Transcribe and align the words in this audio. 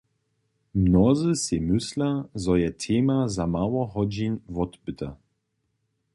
Mnozy 0.83 1.33
sej 1.41 1.61
mysla, 1.71 2.09
zo 2.45 2.55
je 2.61 2.69
tema 2.85 3.19
za 3.37 3.45
mało 3.57 3.85
hodźin 3.93 4.35
wotbyta. 4.55 5.13